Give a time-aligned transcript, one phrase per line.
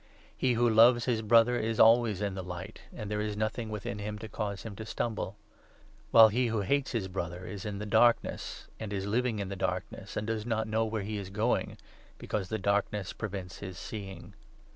[0.35, 3.69] He who loves his 10 Brother is always in the Light, and there is nothing
[3.69, 5.35] within him to cause him to stumble;
[6.09, 9.37] while he who hates his Brother 1 1 is in the Darkness, and is living
[9.37, 11.77] in the Darkness, and does not know where he is going,
[12.17, 14.33] because the Darkness prevents his seeing.